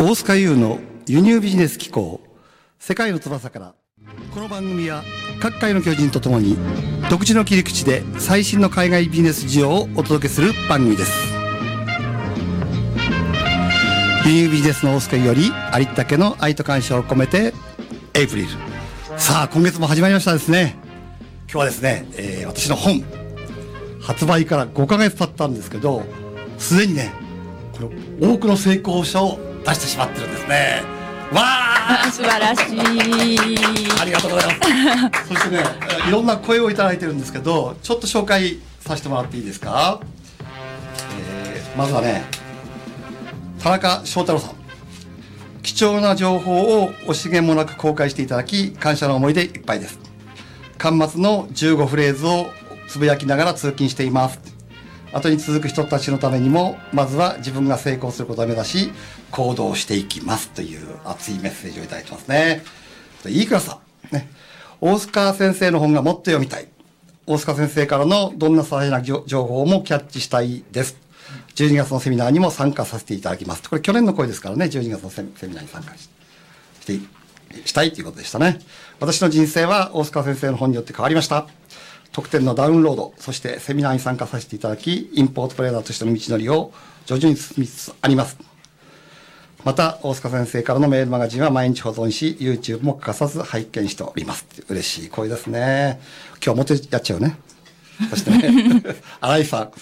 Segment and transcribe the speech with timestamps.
[0.00, 2.20] 大塚優の輸入ビジネス機構
[2.78, 3.74] 世界の翼から
[4.32, 5.02] この番組は
[5.40, 6.56] 各界の巨人とともに
[7.10, 11.12] 独自の切り口で最新の海外ビジネス事情をお届けする番組です。
[14.26, 17.52] 輸入ビジネスの大塚優よりありったけの愛と感謝を込めて
[18.14, 18.48] エイプリル。
[19.16, 20.76] さあ今月も始まりましたですね。
[21.50, 23.02] 今日はですね、えー私の本
[24.00, 26.02] 発売から5ヶ月経ったんですけど
[26.56, 27.12] すでにね
[27.72, 27.90] こ
[28.20, 30.82] の多くの成功者を出してしまってるんですね。
[31.32, 33.38] わあ素晴らしい。
[34.00, 35.28] ありがとうございます。
[35.28, 40.00] そしてねえーいろんな声をいただいてるんですけどちょっと紹介させてもらっていいですか、
[41.20, 42.24] えーまずはね
[43.62, 44.54] 田中翔太郎さん。
[45.62, 49.98] 貴重な情報を惜しげもなく公開していただき感謝の思いでいっぱいです。
[50.78, 52.46] 端末の15フレーズを
[52.88, 54.40] つぶやきながら通勤しています
[55.12, 58.92] 後に続く人たちのためにもまずは自分が成功することを目指し
[59.30, 62.62] 行動していきますという熱いメッセージをいただいてますね。
[63.26, 63.78] いいクラスさ
[64.12, 64.14] ん。
[64.14, 64.28] ね。
[64.80, 66.68] 大塚先生の本がもっと読みたい。
[67.26, 70.96] 大塚先生からのどんな些細な情報もキャッチしたいです。
[71.56, 73.68] 12月のセミナーにも参加させていただきます。
[73.68, 74.66] これ去年の声ですからね。
[74.66, 76.08] 12月のセミナーに参加し
[76.80, 77.18] して
[77.64, 78.58] したいということでしたね。
[79.00, 81.46] 私の人生は大塚先生の本によって変わりました。
[82.12, 86.72] 特典のダウンロードそしてセミナーに参加させていただきインポートトレーダーとしての道のりを
[87.06, 88.38] 徐々に進みつつあります。
[89.64, 94.46] また大塚先生からのメールマガジンは毎日保存し YouTube も欠かさず拝見しております。
[94.68, 96.00] 嬉しい声ですね。
[96.44, 97.36] 今日表やっちゃうね。
[98.10, 98.82] そしてね
[99.20, 99.72] 新井さん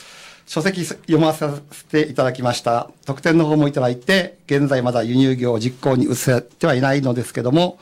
[0.46, 2.90] 書籍読まさせていただきました。
[3.04, 7.78] 特典の方もいただいて現在まだ輸入業を実行に移せてはいないのですけども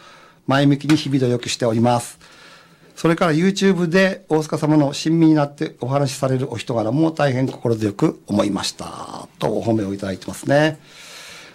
[0.47, 2.19] 前向きに日々努力しております。
[2.95, 10.79] それから YouTube で大塚様の親身になってお話しされるお人柄も大変心強く思いましたとお褒めをいただいてますね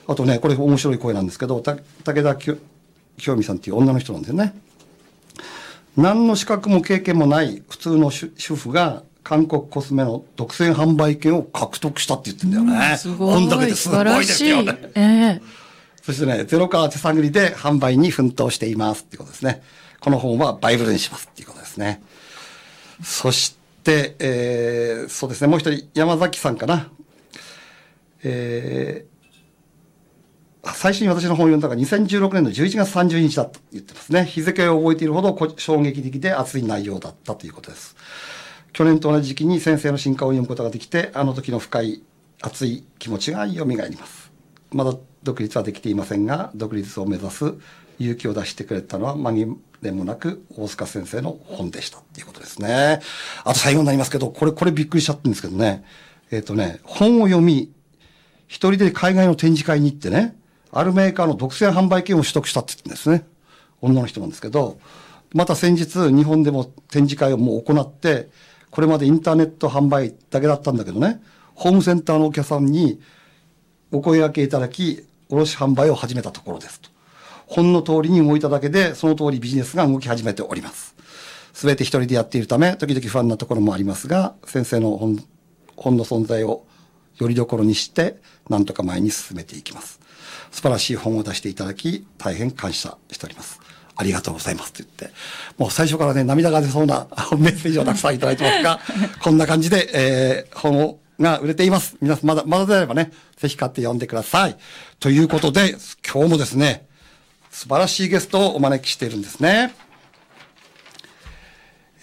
[0.07, 2.57] あとねこれ面白い声なんですけどた武田清
[3.35, 4.53] 美さんっていう女の人なんですよね
[5.95, 12.97] 何の資格も経験もない普通の主主婦が韓国コスメの独占販売権を獲得したって言ってんだよね。
[12.97, 13.35] すごい。
[13.35, 14.91] こんだけですごいですよね。
[14.95, 15.01] え
[15.39, 15.41] え
[16.01, 19.61] そしてね、ゼロカー手探りで販売に奮闘していますってことですね。
[20.01, 22.01] この本はバイブルにしますっていうことですね。
[23.03, 26.89] そして、えー、そうですね、もう一人、山崎さんかな。
[28.23, 34.25] えー、最初に私の本を読んだのが2016年の11月30日だと言ってますね。
[34.25, 37.95] 日付を覚えているほど衝撃的で熱い内容だったということです。
[38.73, 42.03] 去年と同じ時期に先生の進化を読むことができて、あの時の深い
[42.41, 44.31] 熱い気持ちが蘇ります。
[44.71, 44.93] まだ
[45.23, 47.53] 独立はできていませんが、独立を目指す
[47.99, 53.01] 勇気を出してくれたのは紛れもなく大塚先生の本でしたっていうことですね。
[53.43, 55.83] あと最後になりますけど、これ、これびっくりしちゃってるんですけどね。
[56.31, 57.71] えっ、とね、本を読み、
[58.47, 60.35] 一人で海外の展示会に行ってね、
[60.71, 63.25] あるメーカーの独占販売権を取得したって言ってんですね。
[63.81, 64.79] 女の人なんですけど、
[65.33, 68.29] また先日日本でも展示会をもう行って、
[68.71, 71.21] これまでインターネット販売だけだったんだけどね、
[71.55, 72.99] ホームセンターのお客さんに
[73.91, 76.88] お声掛けいただき、卸販売を始めたところですと。
[77.49, 80.95] 本の通りに動いただけで、その通りビジネスが動き始めております。
[81.53, 85.21] すべて一人でやっているため、時々不安なところもありますが、先生の本
[85.75, 86.65] 本の存在を
[87.17, 88.17] よりどころにして、
[88.49, 89.99] なんとか前に進めていきます。
[90.51, 93.59] 素晴らしい本を出していただき、大変感謝しております。
[93.95, 95.17] ありがとうございますって言って、
[95.57, 98.79] もう最初からね、涙が出そうな メッセージをたくさんいただいてますが、
[99.21, 101.97] こんな感じで、えー、本をが売れています。
[102.01, 104.55] 皆さん、まだ、まだであればね、ぜひ買って読んでください。
[105.01, 105.75] ということで、
[106.09, 106.87] 今日もですね、
[107.49, 109.73] 素晴らしいゲストをお招きしているんですね。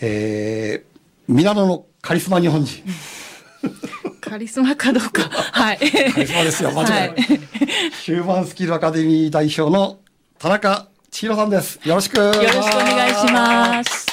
[0.01, 2.85] えー、ミラノのカリスマ日本人。
[4.21, 5.23] カリスマかどうか。
[5.31, 5.79] はい。
[5.79, 7.09] カリスマですよ、間違いない。
[7.09, 7.15] は
[8.03, 10.01] ヒューマンスキルアカデミー代表の
[10.39, 11.81] 田中千尋さんです。
[11.89, 12.19] よろしく。
[12.19, 14.07] よろしくお願いします。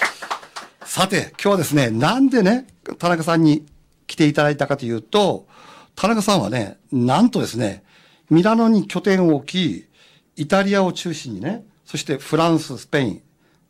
[0.86, 2.68] さて、今日はですね、なんでね、
[3.00, 3.66] 田中さんに
[4.08, 5.48] 来ていただいたかというと、
[5.96, 7.84] 田中さんはね、なんとですね、
[8.30, 9.88] ミラノに拠点を置き、
[10.36, 13.22] イタリアを中心にね、そしてフランス、スペイン、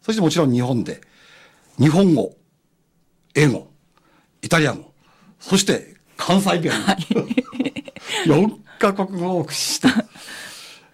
[0.02, 1.02] そしてもちろん日本で、
[1.78, 2.36] 日本語、
[3.36, 3.72] 英語、
[4.42, 4.94] イタリア語、
[5.40, 6.72] そして関西弁、
[8.26, 9.88] 4カ国語を駆使して、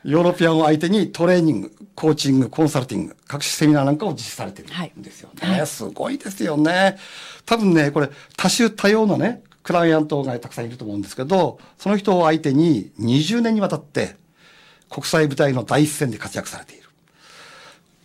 [0.04, 5.66] ヨーロピアンを相手にトレーニング、コーチング、コンサルティング、各種セミナーなんかを実施されてるんですよね。
[5.66, 6.98] すごいですよね。
[7.46, 14.16] 多分ね、これ多種多様なね、クライアントがたくさんいると思うんですけど、その人を相手に20年にわたって
[14.90, 16.90] 国際舞台の第一線で活躍されている。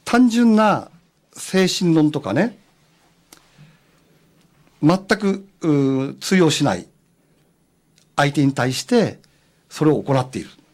[0.04, 0.90] 単純な
[1.32, 2.58] 精神論とかね、
[4.82, 5.46] 全く
[6.20, 6.86] 通用しない
[8.16, 9.18] 相手に対して
[9.70, 10.64] それを行っていると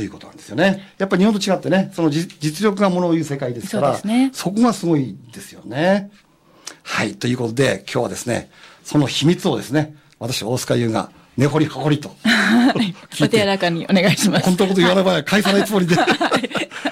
[0.00, 0.94] ということなんですよね。
[0.96, 6.10] やっぱり日本と違ってね、そのじ実力がものを言う世界ですから、そねそこがすごいですよね。
[6.82, 7.16] はい。
[7.16, 8.50] ということで、今日はですね、
[8.82, 12.16] その秘密をですね、私、大塚優が根掘り葉掘りと
[12.74, 12.89] 聞
[13.20, 14.46] お手柔らかにお願いします。
[14.46, 16.06] 本当のこと言わない場合は返さないつもりで、は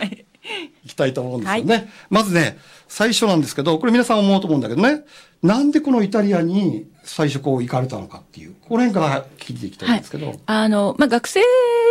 [0.05, 0.25] い。
[0.85, 1.91] いきたいと思うんですよね。
[2.11, 5.05] まずね、最初なんですけど、これ皆さん思うと思うんだけどね、
[5.43, 10.35] なんでこのイタリアに最初こう行かれたのかっていう、この辺から聞いていきたいんですけど。
[10.47, 11.41] あの、まあ、学生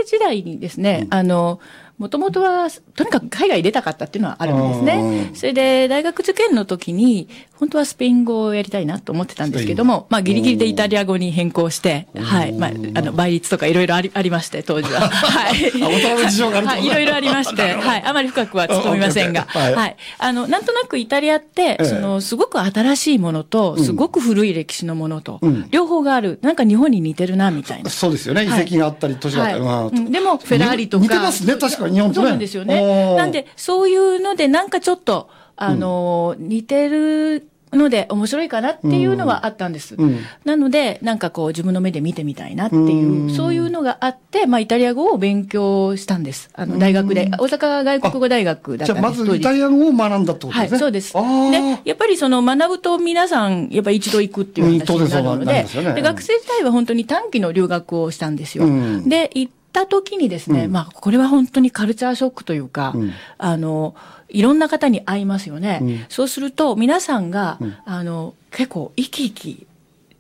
[0.06, 1.60] 時代にですね、あの、
[1.98, 5.34] もともとは、とにかく海外出たかったっていうのはあるんですねう。
[5.34, 12.54] んそれで、大学受験の時に、本当はスペイン語をやりたいなと思ってたんですけども、まあ、ギリギリでイタリア語に変更して、はい。
[12.54, 15.02] まあ、あの、倍率とかいろいろありありまして、当時は。
[15.10, 15.72] はい。
[15.72, 16.86] はい。
[16.86, 18.04] いろいろありまして、 はい。
[18.06, 19.96] あまり深くは突っ込みませんが、はいはい。
[20.20, 26.38] あの、なんとなくイタリアってえ、えその、すごく新しいものと、すごく古い歴史のものとうん、両方がある。
[26.44, 27.90] なんか日本に似てるな、みたいな。
[27.90, 28.44] そうですよね。
[28.44, 30.12] 遺はい跡があったり、都市があったり。
[30.12, 31.04] でも、フェラーリとか。
[31.04, 32.76] 似てますね確かに日本そうなんですよおね。
[32.76, 39.96] ーなんで、そういうので、なんかちょっと、あのー、似てるので面白いかなっていうのはあったんです。
[39.96, 46.50] うんなので、なんかこう、自分の目で見てみたいなってういう、そういうのがあって、まあ、イタリア語を勉強したんです。
[46.54, 47.30] あの、大学で。
[47.38, 49.24] 大阪外国語大学だっじゃあ、たんです。
[49.24, 50.80] まずイタリア語を学んだってことはい、ですね。
[50.80, 51.18] そうです。
[51.18, 51.52] あー
[51.82, 58.64] で、やっぱりその学ぶと皆さん、やっぱ一度行くっていううん話になるのでなりますよね、で、学生時代は本当に短期の留学をしたんですよ。
[58.64, 63.12] うんで、行った時にですね、まあ、これは本当にカルチャーショックというか、うん。
[63.38, 63.96] あの、
[64.28, 65.80] いろんな方に会いますよね。
[65.84, 66.06] うん。
[66.10, 69.67] そうすると、皆さんが、あの、結構生き生き、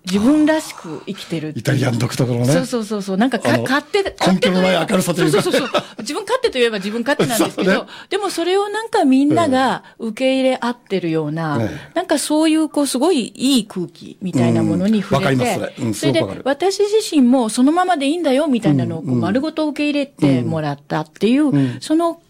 [0.09, 2.45] 自分らしく生きてるイタリアン独特のね。
[2.45, 3.17] そうそうそうそう。
[3.17, 5.41] なんかか勝手で、根拠のない明るさというか。
[5.41, 5.83] そうそうそうそう。
[5.99, 7.89] 自分勝手といえば自分勝手なんですけど、ね。
[8.09, 11.91] でもそれをなんかみんなが受け入れ合ってるような、ええ。
[11.93, 15.39] なんかそういうこうすごいいい空気みたいなものに触れて、うん。
[15.41, 16.13] わかりますそれ。
[16.13, 22.21] で私自身もそのままでいいんだよみたいなのを丸ごと受け入れてもらったっていう、んその、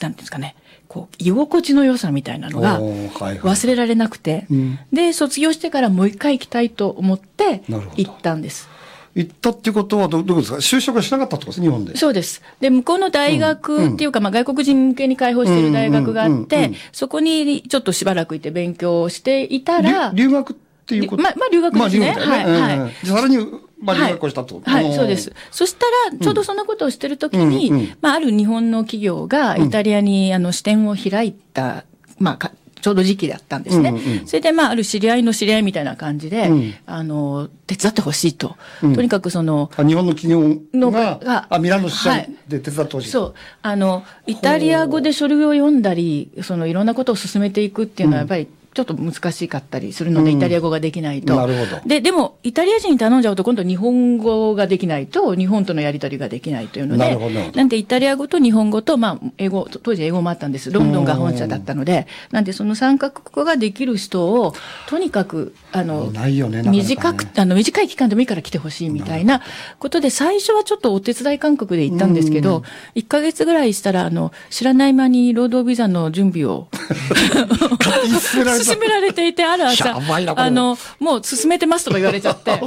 [0.00, 0.54] なんですかね、
[0.96, 4.78] こう、居心地の良さみたいなのが忘れられなくて、うん。
[4.92, 7.62] で、卒業してからもう一回行きたいと思って
[7.96, 8.68] 行ったんです。
[9.14, 10.56] 行ったっていうことはど、どうですか？
[10.58, 11.96] 就職はしなかったってことです日本で。
[11.96, 12.42] そうです。
[12.60, 20.54] で、向こうの大学っていうか、まあ外国人向けに開放している大学があうんうんうんってうん、そこにちょっとしばらくいて勉強をしていたら、留留学
[20.86, 22.62] っていうことまあまあ留学ですねまあ留学だよね。
[22.62, 23.38] はいうんうんじゃあさらに、
[23.80, 25.32] まあ留学をしたってことはい、はいそうです。。
[25.50, 31.84] そしたら、ちょうどそんなことをしてるときに、うんうんまあ、ある日本の企業がイタリアに、あの支店を開いた、
[32.18, 33.90] まあか、ちょうど時期だったんですね。
[33.90, 38.56] うんうんそれで、まあ、ある知り合いの知り合いみたいな感じで、うんあの、手伝ってほしいと。
[38.82, 43.10] うんとにかくその、あ日本の企業のがが、あ、ミラノ支社はいで手伝ってほしい。
[43.10, 43.34] そう。
[43.62, 48.46] あの、イタリア語で書類を読んだり、そのいろんなことを進めていくっていうのはやっぱり
[48.76, 50.36] ちょっと難しかったりするので、うん。
[50.36, 51.34] イタリア語ができないと。
[51.34, 51.80] なるほど。
[51.86, 57.40] で、でも、イタリア人に頼んじゃうと今度日本語ができないと、日本とのやり取りができないというので、なるほど。
[57.56, 60.70] なんでイタリア語と日本語と、まあ、英語、当時英語もあったんです。
[60.70, 64.54] ロンドンが本社だったので、なんでその三カ国語ができる人を、
[64.88, 66.70] とにかく、あの、ないよねね。
[66.70, 69.42] 短く、あの、短い期間でもいいから来てほしいみたいな
[69.78, 72.62] ことで、最初はちょっとお手伝い感覚で行ったんですけど、
[72.94, 76.68] 1ヶ月ぐらいしたら、あの、知らない間に労働ビザの準備を
[77.80, 82.50] 勝手に進められた進められていて、ある朝あの、もう進めてますとか言われちゃって、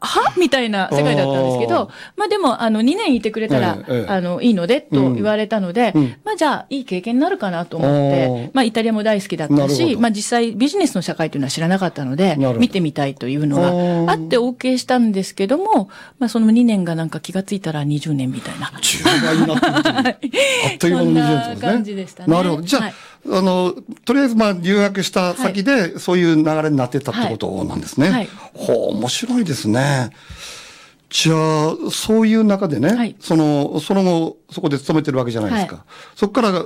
[0.00, 0.34] は？
[0.38, 6.16] みたいな世界だったんですけど、まあでも、あの、2年いてくれたら、あの、いいので、と言われたので、うん。
[6.24, 14.04] まあじゃあ、いい経験になるかなと思って、まあイタリアも大好きだったし、まあ実際ビジネスの社会というのは知らなかったので見てみたいというのおー。
[14.06, 18.66] があって OK したんですけども、まあその2年がなんか気がついたら20年みたいな。
[18.68, 20.32] 10倍になってる
[20.66, 21.54] あっという間の20年ですね。
[21.54, 22.32] そんな感じでしたね。
[22.32, 22.62] なるほど。
[22.62, 22.94] じゃあ、はい
[23.26, 23.74] あの、
[24.04, 28.10] とりあえずまあ留学した先で、そういう流れになってったってことなんですね。
[28.10, 28.28] はい。
[28.54, 30.10] ほう、面白いですね。
[31.10, 33.16] じゃあ、そういう中でね、はい。
[33.20, 35.76] その、その後、そこで勤めてるわけじゃないですか。
[35.76, 35.84] は
[36.14, 36.64] そこから、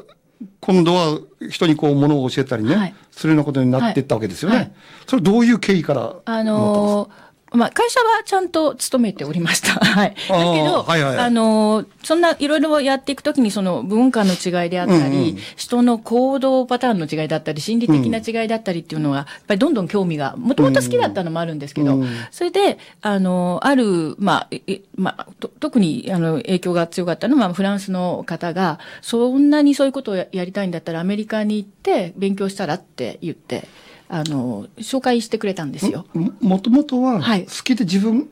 [0.60, 1.18] 今度は
[1.50, 2.94] 人にこう、ものを教えたりね、はい。
[3.10, 4.56] するようなことになっていったわけですよね。
[4.56, 4.72] はい。
[5.06, 7.23] それどういう経緯からあのー
[7.54, 9.72] まあ、会社はちゃんと勤めておりました。
[9.84, 10.14] はい。
[10.28, 24.56] だけど、はいはいあのーそんないろいろやっていくときに、その文化の違いであったり、うんうん人の行動パターンの違いだったり、心理的な違いだったりっていうのは、やっぱりどんどん興味が、もともと好きだったのもあるんですけど、うんそれで、あのーある、まあ、
[24.96, 33.66] まあ、と特に、あの、影響が強かったのは、フランスの方が、そんなにそういうことをややりたいんだったら、アメリカに行って勉強したらって言って、
[34.14, 36.06] あの、紹介してくれたんですよ。
[36.14, 38.28] ももともとは、はい好きで自分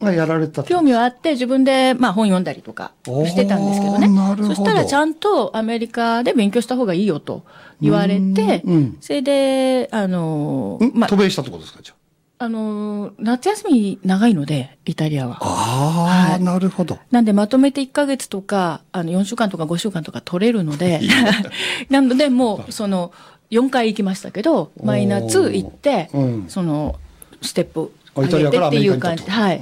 [0.00, 4.08] がやられたって興味はあって、自分で、まあ、本読んだりとかしてたんですけどね。
[4.08, 7.44] おーなるほどそしたら、ちゃんとアメリカで勉強した方がいいよと
[7.80, 11.94] 言われて、うんうんそれで、あのん、まあ渡、米したってことですかじゃ
[12.36, 15.38] あの、夏休み長いので、イタリアは。
[15.40, 16.98] ああ、はいなるほど。
[17.12, 21.00] なんでまとめて1ヶ月とか、あの、4週間とか5週間とか取れるので、
[21.88, 23.12] なのでもう、その、
[23.50, 26.44] 4回行きましたけど、毎夏行って、うん。
[26.48, 26.96] その、
[27.42, 29.24] ステップ上げてっていう感じ。
[29.24, 29.60] で、はい。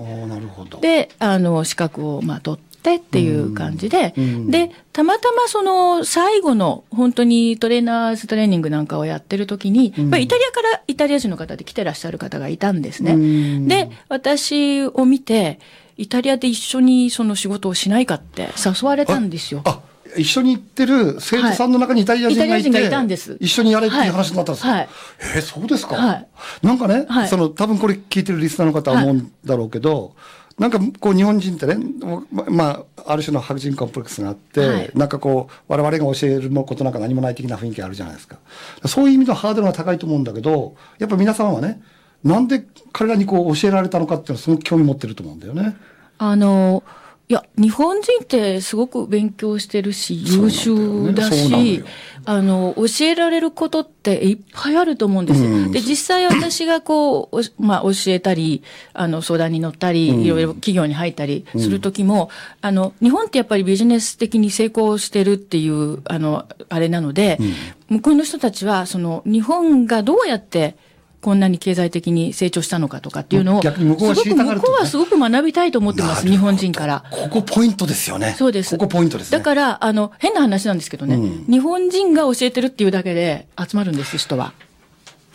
[0.80, 4.50] で、あの、資格を、まあ、取ってっていう感じで、うん。
[4.50, 10.06] で、たまたまその、最後の、本当にトレーナーズトレーニングなんかをやってる時に、うん。
[10.20, 13.12] イタリアからイタリア人の方で来てらっしゃる方がいたんですね。
[13.12, 13.68] うん。
[13.68, 15.58] で、私を見て、
[15.96, 19.62] イタリアで一緒にその仕事をしないかって誘われたんですよ。
[19.64, 19.80] あ、
[20.16, 23.07] 一緒に行ってる生徒さんの中にイタリア人がいて、はい
[23.40, 24.88] 一緒にやれっていう話になったんですか、はい
[25.37, 26.28] えーそうですか、はい。
[26.62, 27.28] なんかね、はい。
[27.28, 30.14] その、多分これ聞いてるリスナーの方は思うんだろうけど、
[30.59, 31.76] なんかこう日本人ってね、
[32.31, 34.90] ままあ、ある種の白人コンプレックスがあって、はい。
[34.95, 38.38] なんかこう、我々が教えることなんか何もない的な雰囲気あるじゃないですか。
[38.87, 41.83] そういう意味のハードルが高いと思うんだけど、やっぱ皆さんはね、
[42.25, 45.76] なんで彼らにこう教えられたのかっていうのはすごく興味持ってると思うんだよね。
[46.19, 46.85] あの、
[47.29, 51.85] いや、日本人ってすごく勉強してるし、優秀だしね、
[52.25, 55.43] あの、教えられることっていっぱいあると思うんです。
[55.43, 55.73] うん。
[55.73, 58.62] で、実際私がこう、おまあ、教えたり、
[58.93, 62.29] あの、相談に乗ったり、いろいろ企業に入ったりするときも、
[62.61, 67.38] あの、日本ってやっぱりビジネス的に成功してるっていう、あの、あれなので、
[67.88, 70.76] 向こうの人たちは、その、日本がどうやって、
[71.23, 77.05] こんなに経済的に成長したのかとかっていうのを、逆に向こうは知りすごくたがるね向こうはすごく学びたいと思ってます、日本人から。
[77.11, 78.35] ここポイントですよね。
[78.37, 78.76] そうです。
[78.76, 79.38] ここポイントですね。
[79.38, 84.52] だから、あの、変な話なんですけどね、うん日本人が教えてるっていうだけで集まるんです、人は。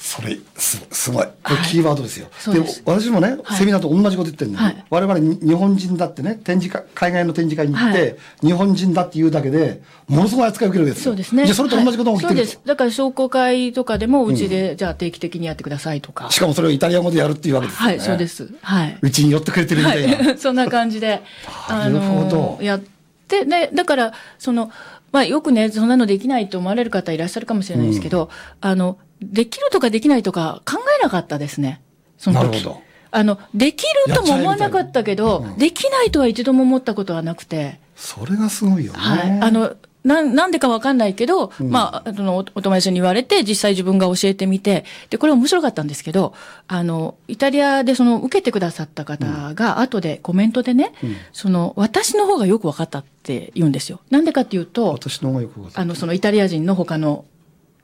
[0.07, 1.25] それ、す、すごい。
[1.43, 2.27] これキーワードですよ。
[2.27, 11.11] でもそうです、私もね、はいセミナーと同じこと言ってるんだよ、はい我々に日本人だってね、展示会、海外の展示会に行って、はい日本人だって言うだけで、ものすごい扱いを受けるわけですよ。
[11.11, 11.43] そうですね。
[11.43, 12.67] じゃあそれと同じことが起きてると、はいそうです。
[12.67, 16.31] だから商工会とかでも、うちで、じゃあ定期的にやってくださいとか。
[16.31, 17.91] しかもそれをイタリア語でやるっていうわけですよね。
[17.97, 18.27] はい、そうで。
[18.29, 18.49] す。
[18.61, 18.97] はい。
[19.01, 20.15] うちに寄ってくれてるみたいな。
[20.15, 21.21] はい、 そんな感じで、
[21.67, 22.81] なるほどのやっ
[23.27, 24.71] て、で、だから、その、
[25.11, 28.29] まあよくね、そんなのできないと思われる方いらっしゃるかもしれないですけど、
[28.61, 31.81] あの、できるとかできないとか考えなかったですね。
[32.17, 32.45] その時。
[32.47, 38.99] なるほどあの、できるとも思わなかったけど、できないとは一度も思ったことはなくて、それがすごいよね。
[38.99, 39.39] はい。
[39.41, 46.33] あの、なん、なんでかわかんないけど、まあ、あの、おお友達に言われて、実際自分が教えてみて、で、これ面白かったんですけど、
[46.67, 50.93] あの、イタリアでその、受けてくださった方が、後でコメントでね、
[51.33, 53.99] その、私の方がよくわかったって言うんですよ。
[54.09, 55.81] なんでかっていうと、私の方がよくわかる。
[55.81, 57.25] あの、そのイタリア人の他の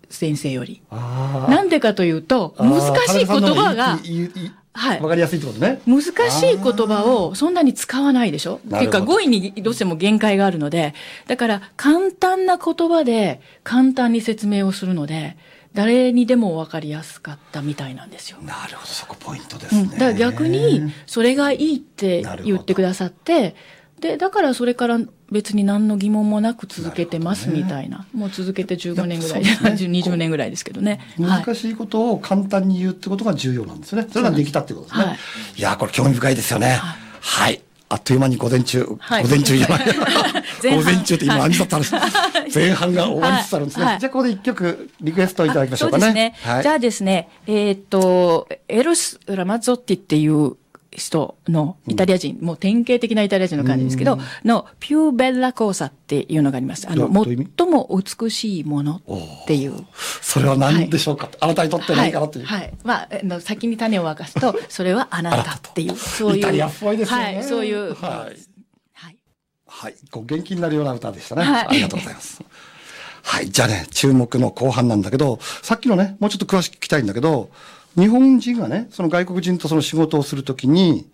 [0.10, 0.82] 先生より。
[0.90, 4.00] あなんでかというと、難しい言葉が、
[4.76, 5.82] はいわかりやすいってことね。
[5.86, 8.60] 難しい言葉をそんなに使わないでしょ？
[8.68, 10.96] っていうか語彙にどうしても限界があるので、
[11.28, 15.38] だから簡単な言葉で簡単に説明をするので、
[15.76, 18.40] 誰にでも分かりやすかったみたいなんですよ。
[18.42, 19.82] なるほど、そこポイントですね。
[19.82, 23.56] うん、だから逆に、それがいいって言ってくださって、
[24.00, 25.00] で、だからそれから
[25.34, 28.06] 別に何の疑問もなく続けてますみたいな。
[28.14, 31.00] もう続けて15年ぐらい、いやそうです 20年ぐらいですけどね。
[31.20, 34.08] はい難しいことを簡単に言うってことが重要なんですね。
[34.10, 35.06] それができたってことですね。
[35.06, 35.18] はい
[35.58, 36.80] い、やー、これ興味深いですよね。
[37.20, 37.62] はい。
[37.90, 39.86] あっという間に午前中、はい午前中じゃない。
[40.76, 43.86] 午前中って今はい何時だったんです、前半が終わりつつあるんですね。
[43.86, 46.04] はいじゃあここで一曲リクエストいただきましょうかね。
[46.04, 46.54] そうですね。
[46.54, 46.64] はい。
[46.64, 50.56] じゃあですね、えーっと、エロス・ラマゾッティっていう
[50.98, 56.88] 人のイタリア人、もう典型的なイタリア人の感じですけど、のピューベッラコーサっていうのがあります。
[56.90, 59.02] あの、最も美しいもの
[59.44, 59.86] っていう。
[60.22, 62.46] それは何でしょうか、あなたにとって何かなっていう。
[62.46, 62.60] はい。
[62.62, 66.38] はいまあ、あの先に種を明かすと、 それはあなたっていう、そういう。
[66.40, 67.24] イタリアっぽいですよね。
[67.24, 67.94] はい、そういう。
[67.96, 68.38] はい。
[68.94, 69.18] はい。
[69.68, 69.96] はい。
[70.12, 71.44] こう元気になるような歌でしたね。
[71.44, 72.44] はいありがとうございます。
[73.24, 73.50] はい。
[73.50, 77.50] じゃあね、注目の後半なんだけど、さっきのね、もうちょっと詳しく聞きたいんだけど、
[77.96, 81.08] 日本人がね、その外国人とその仕事をするときに、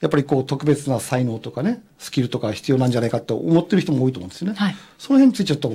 [0.00, 4.54] やっぱりこう特別な才能とかね、スキルとか必要なんじゃないかと思ってる人も多いと思うんですよね。
[4.54, 4.76] はい。
[4.98, 5.74] その辺についてちょっと、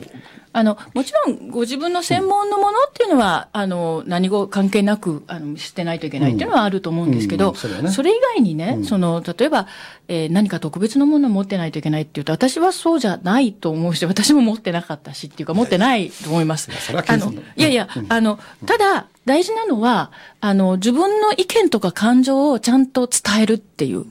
[0.53, 7.89] あの、もちろんご自分の専門のものっていうのは、あの、何語関係なく、あの、知ってないといけないっていうのはあると思うんですけど、うんうんそれはね。
[7.89, 9.67] それ以外にね、その、例えば、
[10.07, 16.69] えー何か特別なものを持ってないといけないっていうと、私はそうじゃないと思うし、私も持ってなかったしっていうか、持ってないと思います。
[16.71, 17.31] それはあの。
[17.31, 20.11] 謙遜だ、いやいや、あの、ただ、大事なのは、
[20.41, 24.05] あの、自分の意見とか感情をちゃんと伝えるっていう。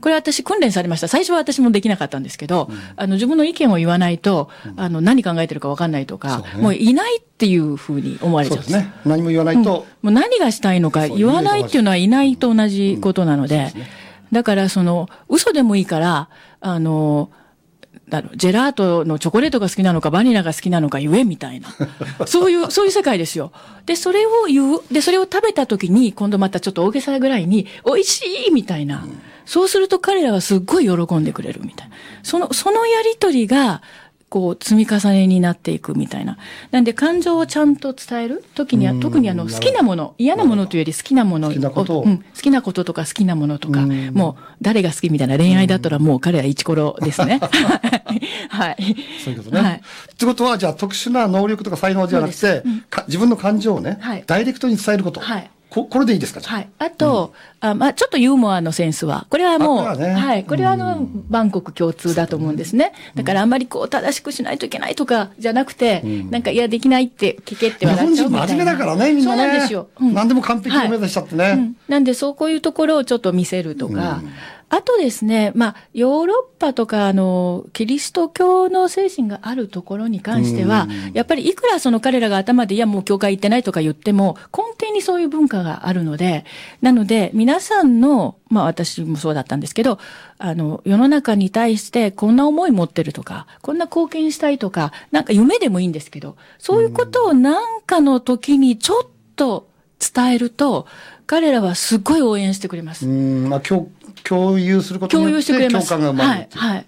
[0.00, 1.06] これ私訓練されました。
[1.06, 8.72] 最初は私もできなかったんですけど、あの、自分の意見を言わないと、あの、何考えてるか分かんないとか、そうねもういないっていうふうに思われちゃうんです。
[8.72, 9.00] そうですね。
[9.06, 13.72] 何も言わないと、もう何がしたいのか言わないっていうのはいないと同じことなので、
[14.32, 16.28] だからその、嘘でもいいから、
[16.60, 17.30] あの、
[18.34, 21.68] ジェラートのチョコレートが好きなのか、バニラが好きなのか言え、みたいな。
[22.26, 23.52] そういう、そういう世界ですよ。
[23.86, 24.80] で、それを言う。
[24.90, 29.06] で、それを食べた時に、今度またちょっと大げさぐらいに、美味しいみたいな。
[29.46, 31.96] そうすると彼らはすっごい喜んでくれるみたいな。
[32.22, 33.82] その、そのやりとりが、
[34.32, 36.38] こう、積み重ねになっていくみたいな。
[36.70, 43.80] なんで、感情をちゃんと伝える時には、特にあの、好きなもの、嫌なものというより好きなもの好きなことをうん、好きなこととか好きなものとか、
[44.12, 47.40] もう、誰が好きみたいな恋愛だったらもう彼はイチコロですね。
[48.48, 48.96] はい。
[49.22, 49.60] そういうことね。
[49.60, 49.74] はい。
[49.74, 55.20] ってことは、じゃあ特殊な能力とか才能じゃなくて、か自分の感情をね、はいダイレクトに伝えること。
[55.20, 56.40] はいここれでいいですか？
[56.42, 56.68] はい。
[56.78, 60.44] あと、あまあ、ちょっとユーモアのセンスは、これはもう、ねはい。
[60.44, 62.92] これはあの、万国共通だと思うんですね。
[63.14, 68.46] だからあんまりこう、正しくしないといけないとか、じゃなくて、なんか、いや、できないって聞けって日本人笑っちゃうみたいな。
[68.48, 69.42] 真面目だからね、みんなね。
[69.42, 69.88] そうなんですよ。
[69.98, 71.54] うん何でも完璧を目指しちゃってね。
[71.56, 74.20] うんなんで、そうこういうところをちょっと見せるとか、
[74.72, 86.46] あとですね、まあ、ヨーロッパとか、あの、キリスト教の精神があるところに関しては、やっぱりいくらその彼らが頭で、いや、もう教会行ってないとか言っても、根底にそういう文化があるので、
[86.80, 89.98] なので、皆さんの、まあ、私もそうだったんですけど、
[90.38, 99.68] あの、世の中に対してこんな思い持ってるとか、こんな貢献したいとか、なんか夢でもいいんですけど、そういうことをなんかの時にちょっと
[100.00, 100.86] 伝えると、
[101.32, 103.08] 彼らはすっごい応援してくれます。
[103.08, 103.90] うん、まあ、共
[104.22, 105.88] 共有することに共有よっしててくれます。
[105.88, 106.62] 共感が生まはい、れるっていう。
[106.62, 106.86] はい。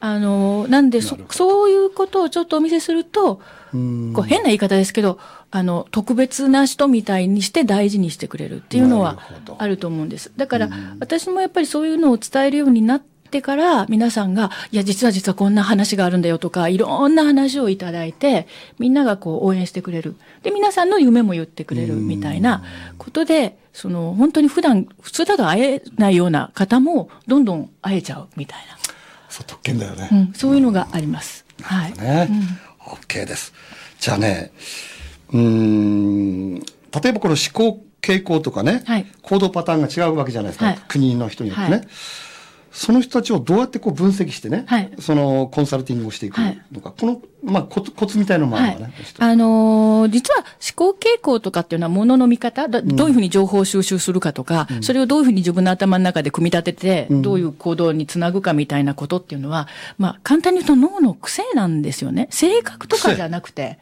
[0.00, 5.18] あの、なんでそ、そういうことをちょっとお見せすると、こう変な言い方ですけど、
[5.50, 9.18] あの、特別な人みたいにして大事にしてくれるっていうのは
[9.58, 10.32] あると思うんです。
[10.34, 13.02] だから、私もやっぱりそういうのを伝えるようになっ
[13.34, 18.46] てから、皆さんが、いや、実は実はこんな話があるんだよとか、いろんな話をいただいて、
[18.78, 20.14] みんながこう応援してくれる。
[20.44, 22.62] で、皆さんの夢も言ってくれるみたいな
[22.96, 28.78] ことで、その、本当に普段、普通だと会えないような方も、どんどん会えちゃうみたいな。
[29.28, 30.08] そう、特権だよね。
[30.12, 31.44] うん、そういうのがあります。
[31.60, 31.92] はい。
[31.94, 32.28] ね。
[32.86, 33.52] OK です。
[33.98, 34.52] じゃあね、
[35.32, 36.64] うーん、例
[37.10, 40.66] えばこの思考傾向とかね、はい行動パターンが違うわけじゃないですか。
[40.66, 41.76] はい国の人によってね。
[41.78, 41.88] はい
[42.74, 46.38] その人たちをどうやってこう分析してね、はいそのコンサルティングをしていく
[46.72, 48.94] のか、この、まあ、コツコツみたいなのもあはいるのね。。
[49.18, 62.28] あのー実は思考傾向とかっていうのはものの見方、だどういうふうに情報を収集するかとか、それをどういうふうに自分の頭の中で組み立てて、どういう行動につなぐかみたいなことっていうのは、まあ、簡単に言うと脳の癖なんですよね。
[62.30, 63.78] 性格とかじゃなくて。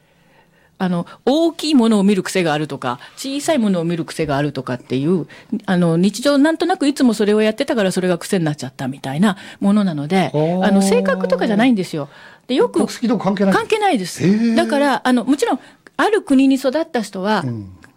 [0.79, 5.27] あの、大きいものを見る癖があるとか、小さいものを見る癖があるとかっていう、
[5.67, 12.09] あの、日常なんとなくいつもそれをやってたからそれが癖になっちゃったみたいなものなので、あの、性格とかじゃないんですよ。
[12.49, 12.85] で、よく
[13.19, 14.55] 関係ない関係ないです。
[14.57, 15.61] だから、あの、もちろん、
[15.97, 17.45] ある国に育った人は、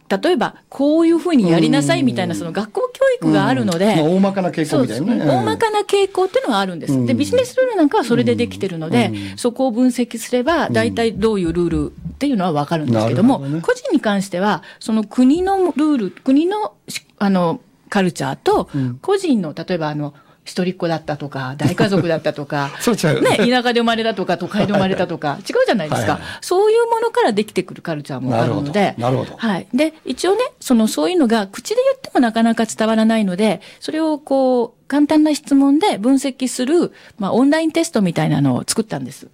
[0.08, 5.26] 例えば、こういうふうにやりなさいみたいな、その学校教育があるので、まあ、大まかな傾向みたいなね。
[5.26, 7.06] 大まかな傾向っていうのはあるんです。
[7.06, 13.62] で、ビジネスルールなんかはそれでできてるので、そこを分析すれば、大体どういうルールっていうのはわかるんですけども、どね。
[13.62, 18.70] 個人に関しては、その国のルール、国のし、あの、カルチャーと、
[19.02, 20.14] 個人の、例えばあの、
[20.46, 22.72] 一人っ子だったとか、大家族だったとか
[23.22, 26.20] ね、田舎で生まれたとか、都会で生まれたとか、違うじゃないですか。
[26.40, 29.68] そういうものからできてくるカルチャーもあるので、なるほどなるほどはい。
[29.74, 39.28] で、一応ね、その、そういうのが口で言ってもなかなか伝わらないので、それをこう、簡単な質問で分析する、まあ、オンラインテストみたいなのを作ったんです。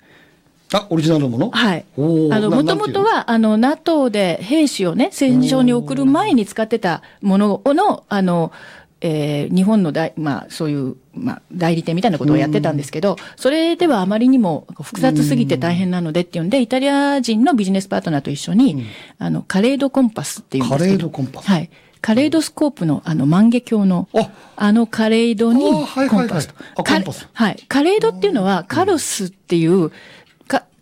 [0.73, 1.51] あ、オリジナルのもの？
[1.51, 1.85] はい。
[1.97, 8.53] あの、なもともとは、あの、NATO で兵士をね、戦場に送る前に使ってたものの、あの、
[9.01, 18.85] えー日本の大、まあ、そういう、まあ、代理店みたいなことをやってたんですけど、それではあまりにも複雑すぎて大変なのでっていうんで、イタリア人のビジネスパートナーと一緒に、
[19.17, 20.85] あの、カレードコンパスっていうんですけど。
[20.85, 21.47] カレードコンパス。
[21.47, 21.69] はい。
[22.01, 25.61] カレードスコープの、あの、万華鏡のあ、あのカレードに
[26.09, 26.55] コンパスと。
[26.75, 27.25] あコンパス。
[27.25, 27.63] カはい。
[27.67, 29.91] カレードっていうのは、カロスっていう、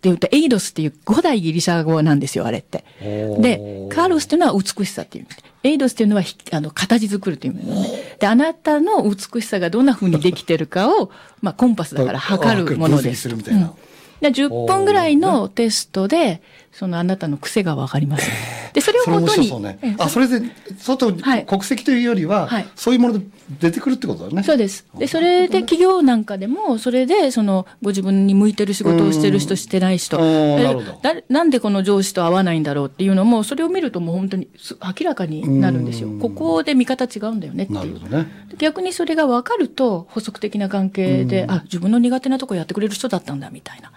[0.00, 2.84] って言うと、エイドスっていう古代ギリシャ語なんですよ、あれって。
[3.00, 5.26] で、カロスっていうのは美しさっていう。
[5.62, 8.16] エイドスっていうのはひ、あの、形作るっていう意味なのね。
[8.18, 11.10] で、あなたの美しさがどんな風にできてるかを、
[11.42, 13.22] まあ、コンパスだから測るもの分析です。
[13.22, 13.89] するみたいなうんで
[14.28, 18.30] 10分ぐらいのテストで、そのあなたの癖がわかります。
[18.72, 19.96] で、それをもとに、そうねええ。
[19.98, 20.40] あ、それで、
[20.78, 23.24] 外、はい国籍というよりは、はいそういうもので
[23.58, 24.44] 出てくるってことだね。
[24.44, 24.86] そうです。
[24.96, 36.08] で、それで企業なんかでも、それで、その、ご自分に向いてる仕事をしてる人、してない人、なるほどだなんでこの上司と合わないんだろうっていうのも、それを見るともう本当にす明らかになるんですよ。
[36.20, 38.08] ここで見方違うんだよねっていうなるほ。
[38.08, 38.28] どね。
[38.50, 43.90] で逆にそれが分かると、補足的な関係で、あ、自分の苦手なとこやってくれる人だったんだ、みたいな。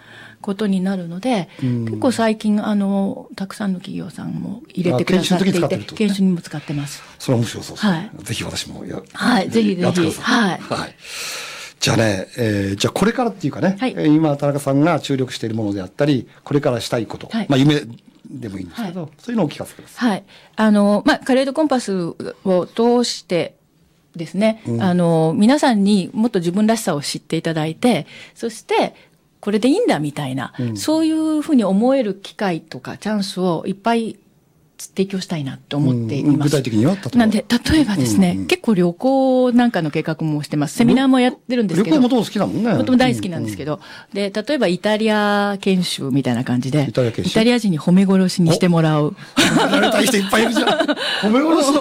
[0.44, 7.02] ことになるので、結構最近、あの、たくさんの企業さんも入れてくださっていて、あ研修研修にも使ってます。
[7.18, 7.92] それは面白そうですね。
[7.92, 10.20] はいぜひ私もや、はいぜひぜひ。
[10.20, 10.94] はいはい。
[11.80, 17.82] じゃあね、えーじゃあこれからっていうかね、はいえー今田中さんが注力しているものであったり、これからしたいこと、はいまあ夢
[18.28, 20.10] でもいいんですけど、はそういうのをお聞かせください。
[20.10, 20.24] はい。
[20.56, 21.94] あの、まあ、カレードコンパス
[22.44, 23.54] を通して
[24.16, 28.94] ですね、あの、皆さんにもっと自分らしさを知っていただいて、そして、
[29.44, 34.16] これでいいんだみたいな、そういうふうに思える機会とかチャンスをいっぱい
[34.76, 36.34] 提供したいなと思っています。
[36.34, 36.96] うん具体的には？
[37.14, 40.76] なんで、例えばですね、うんうん結構旅行なんかの計画もしてます。
[40.76, 41.96] セミナーもやってるんですけど。
[41.96, 42.72] 旅行もともと好きだもんね。
[42.72, 43.80] もともと大好きなんですけど、
[44.12, 47.54] で、例えばイタリア研修みたいな感じで、イタリア研修？
[47.54, 49.14] ア人に褒め殺しにしてもらう。
[49.70, 50.68] やりたい人いっぱいいるじゃん。
[51.22, 51.78] 褒め殺し、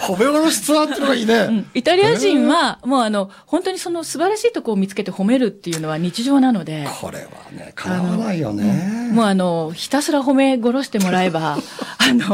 [0.00, 1.34] 褒め殺しツアーってのがいいね。
[1.34, 9.10] うんイタリア人は、もうあの、本当にその素晴らしいところを見つけて褒めるっていうのは日常なので、これはね、かなわないよね。
[9.12, 11.58] もうあの、ひたすら褒め殺してもらえば、
[11.98, 12.31] あの、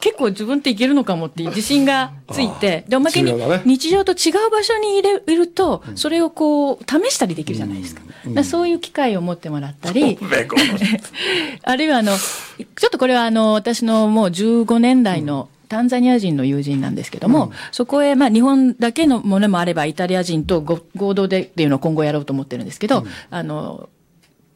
[0.00, 3.32] 結構自分っていけるのかもっていう自信がついて、で、おまけに
[3.64, 8.00] 日常と違う場所にいれいると、それをこう、試したりできるじゃないですか。
[8.00, 10.18] だからそういう機会を持ってもらったり、
[11.62, 23.88] あるいはあの、ちょっとこれはあの、私のもう15年来の、タンザニア人の友人なんですけども、そこへ、まあ、日本だけのものもあれば、イタリア人とご合同でっていうのを今後やろうと思ってるんですけど、あの、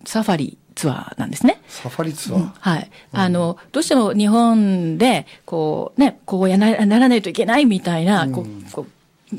[0.07, 1.61] サファリツアーなんですね。
[1.69, 2.51] サファリツアー。
[2.61, 2.91] はい。
[3.13, 8.87] あの、どうしても日本で、こう、ね、こうやなならないといけないみたいな、こう、こう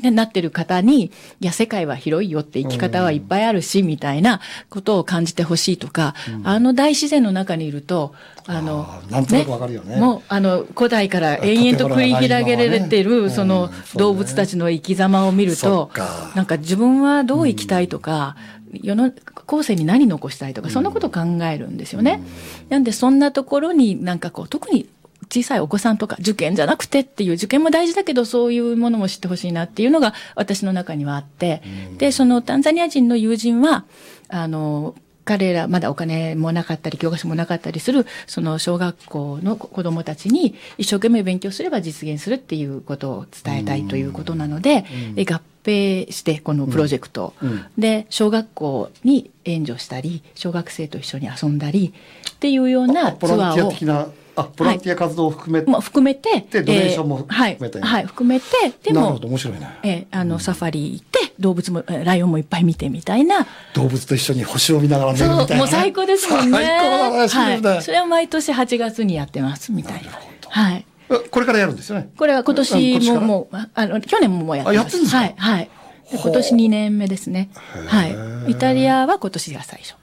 [0.02, 8.14] ね、なってる方に、いや、世界は広いよって生き方はいっぱいあるし、みたいなことを感じてほしいとか、あの大自然の中にいると、
[8.46, 9.96] あのあ、ーなんとなくわかるよね。
[9.96, 18.36] もう、あの、古代から延々と繰り広げられてる、その動物たちの生き様を見るそとっか、なんか自分はどう生きたいとか、
[18.72, 19.12] 世の
[19.46, 22.20] 後世に何残したいとか、そんなことを考えるんですよね。
[22.68, 24.88] なんで、そんなところになんかこう、特に
[25.30, 31.62] 小さいお子さんとか、受験じゃなくてっていう、受験も大事だけど、そういうものも知ってほしいなっていうのが私の中にはあって、
[31.98, 33.84] で、そのタンザニア人の友人は、
[34.28, 34.94] あの、
[35.26, 44.84] 彼ら、まだお金もなかったり、教科書もなかったりする、その小学校の子供たちに一生懸命勉強すれば実現するっていうことを伝えたいということなので、
[45.16, 47.32] で合併して、このプロジェクトを、
[47.76, 51.92] で、小学校に援助したり、小学生と一緒に遊んだり
[52.30, 53.68] っていうようなツボランティアーを。
[53.68, 58.46] ア的な、あ、ボランティア活動を含めて、も含めて、でドネーションもえーはい含めてはい、含めて、
[58.82, 59.70] でもなるほど、、面白いね。
[59.82, 65.56] えーあの、サファリ行って、動物も、えーライオンもいっぱい見てみたいな、動物と一緒に星を見ながら寝るみたいな、ね。
[65.56, 66.58] もう最高ですもんね。
[66.58, 67.82] 最高だね、はい。
[67.82, 70.10] それは毎年8月にやってます、みたいな。
[70.10, 70.86] なるほどはい。
[71.10, 72.10] えこれからやるんですよね。
[72.16, 74.78] これは今うん年ももう、ああの、去年ももうやってます。
[74.78, 75.18] あやってんですか？
[75.18, 75.70] はい、はい。
[76.10, 77.50] で今年2年目ですね。
[77.88, 78.06] は
[78.48, 78.50] い。
[78.52, 79.94] イタリアは今年が最初。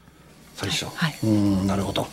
[0.55, 0.85] 最初。
[0.95, 2.07] はいうん、なるほど。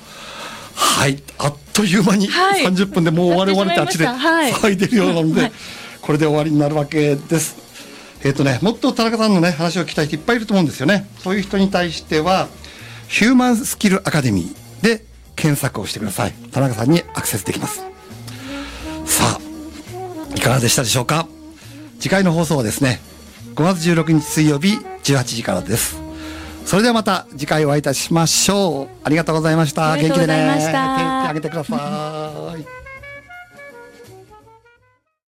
[0.74, 1.22] はい。
[1.38, 5.52] あっという間にはい30分でもう終わり終わりってあっちで騒いでるようなので、はい
[6.00, 7.56] これで終わりになるわけです。
[8.24, 11.06] えっ、とね、もっと田中さんのね、話を聞きたい人いっぱいいると思うんですよね。
[11.18, 12.48] そういう人に対しては、
[13.08, 15.04] ヒューマンスキルアカデミーで
[15.36, 16.32] 検索をしてください。
[16.52, 17.89] 田中さんにアクセスできます。
[19.10, 21.26] さあ、いかがでしたでしょうか？
[21.98, 23.00] 次回の放送はですね、
[23.56, 26.00] 5月16日水曜日18時からです。
[26.64, 28.88] それではまた次回お会いいたしましょう。
[29.02, 29.96] ありがとうございました。
[29.96, 30.54] 元気でね。
[30.58, 32.79] 手手挙げてください。